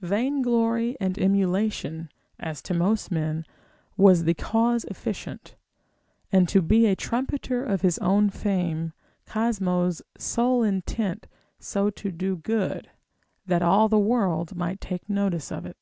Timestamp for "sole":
10.16-10.62